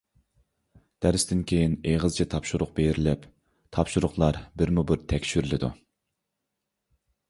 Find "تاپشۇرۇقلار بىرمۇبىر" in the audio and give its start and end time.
3.79-5.07